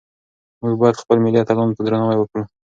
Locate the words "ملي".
1.25-1.39